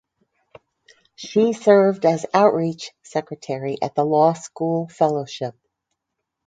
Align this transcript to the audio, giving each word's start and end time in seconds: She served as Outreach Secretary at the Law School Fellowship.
She 1.13 1.53
served 1.53 2.07
as 2.07 2.25
Outreach 2.33 2.89
Secretary 3.03 3.77
at 3.83 3.93
the 3.93 4.03
Law 4.03 4.33
School 4.33 4.87
Fellowship. 4.87 5.53